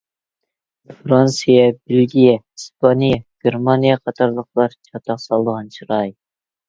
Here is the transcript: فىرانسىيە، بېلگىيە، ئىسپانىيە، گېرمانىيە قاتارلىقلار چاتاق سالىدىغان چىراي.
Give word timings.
فىرانسىيە، 1.01 1.67
بېلگىيە، 1.91 2.33
ئىسپانىيە، 2.39 3.21
گېرمانىيە 3.47 4.01
قاتارلىقلار 4.09 4.75
چاتاق 4.89 5.21
سالىدىغان 5.27 5.71
چىراي. 5.77 6.15